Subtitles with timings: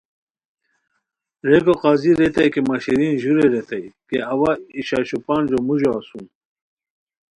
[1.47, 6.25] ریکو قاضی ریتائےکی مہ شیرین ژورئے ریتائےکی اوا ای شش و پنجو موژو اسوم